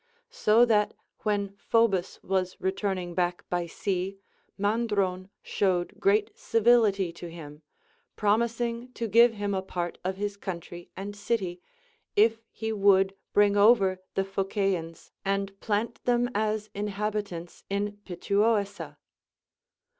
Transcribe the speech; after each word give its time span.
So 0.31 0.65
that 0.65 0.95
Avhen 1.23 1.55
Phobus 1.59 2.17
was 2.23 2.59
returning 2.59 3.13
back 3.13 3.47
by 3.51 3.67
sea, 3.67 4.17
Mandron 4.59 5.29
showed 5.43 5.93
great 5.99 6.31
civility 6.35 7.11
to 7.13 7.29
him, 7.29 7.61
promising 8.15 8.91
to 8.93 9.07
give 9.07 9.33
him 9.35 9.53
a 9.53 9.61
part 9.61 9.99
of 10.03 10.17
his 10.17 10.37
country 10.37 10.89
and 10.97 11.15
city, 11.15 11.61
if 12.15 12.41
he 12.49 12.73
would 12.73 13.13
bring 13.31 13.55
over 13.55 14.01
the 14.15 14.23
Phocaeans 14.23 15.11
and 15.23 15.59
plant 15.59 16.03
them 16.05 16.31
as 16.33 16.71
inhabitants 16.73 17.63
in 17.69 17.97
Pituoessa. 18.03 18.97